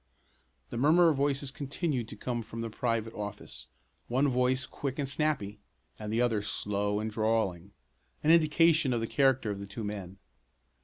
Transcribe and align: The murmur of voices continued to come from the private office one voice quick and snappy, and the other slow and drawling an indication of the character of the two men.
The 0.71 0.77
murmur 0.79 1.09
of 1.09 1.17
voices 1.17 1.51
continued 1.51 2.07
to 2.07 2.15
come 2.15 2.41
from 2.41 2.61
the 2.61 2.71
private 2.71 3.13
office 3.13 3.67
one 4.07 4.27
voice 4.27 4.65
quick 4.65 4.97
and 4.97 5.07
snappy, 5.07 5.59
and 5.99 6.11
the 6.11 6.23
other 6.23 6.41
slow 6.41 6.99
and 6.99 7.11
drawling 7.11 7.71
an 8.23 8.31
indication 8.31 8.93
of 8.93 8.99
the 9.01 9.05
character 9.05 9.51
of 9.51 9.59
the 9.59 9.67
two 9.67 9.83
men. 9.83 10.17